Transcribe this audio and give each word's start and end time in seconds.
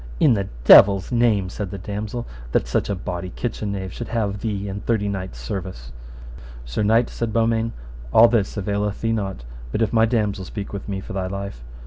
In 0.19 0.33
the 0.33 0.47
devil's 0.65 1.11
name, 1.11 1.47
said 1.49 1.69
the 1.69 1.77
damosel, 1.77 2.25
that 2.53 2.67
such 2.67 2.89
a 2.89 2.95
bawdy 2.95 3.29
kitchen 3.29 3.71
knave 3.71 3.93
should 3.93 4.07
have 4.07 4.39
thee 4.39 4.67
and 4.67 4.83
thirty 4.83 5.07
knights' 5.07 5.37
service. 5.37 5.91
Sir 6.65 6.81
knight, 6.81 7.07
said 7.07 7.31
Beaumains, 7.31 7.71
all 8.11 8.27
this 8.27 8.57
availeth 8.57 9.01
thee 9.01 9.13
not, 9.13 9.43
but 9.71 9.83
if 9.83 9.93
my 9.93 10.07
damosel 10.07 10.43
speak 10.45 10.73
with 10.73 10.89
me 10.89 11.01
for 11.01 11.13
thy 11.13 11.27
life. 11.27 11.63